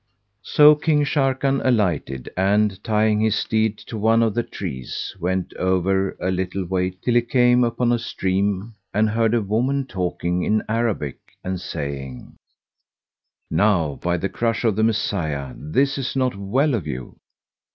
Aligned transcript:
So 0.41 0.73
King 0.73 1.03
Sharrkan 1.03 1.61
alighted 1.63 2.27
and, 2.35 2.83
tying 2.83 3.19
his 3.19 3.35
steed 3.35 3.77
to 3.85 3.99
one 3.99 4.23
of 4.23 4.33
the 4.33 4.41
trees, 4.41 5.15
went 5.19 5.53
over 5.57 6.17
a 6.19 6.31
little 6.31 6.65
way 6.65 6.89
till 7.03 7.13
he 7.13 7.21
came 7.21 7.63
upon 7.63 7.91
a 7.91 7.99
stream 7.99 8.73
and 8.95 9.11
heard 9.11 9.35
a 9.35 9.43
woman 9.43 9.85
talking 9.85 10.41
in 10.41 10.63
Arabic 10.67 11.19
and 11.43 11.61
saying, 11.61 12.35
"Now 13.51 13.99
by 14.01 14.17
the 14.17 14.27
truth 14.27 14.63
of 14.63 14.75
the 14.75 14.83
Messiah, 14.83 15.53
this 15.55 15.99
is 15.99 16.15
not 16.15 16.35
well 16.35 16.73
of 16.73 16.87
you! 16.87 17.17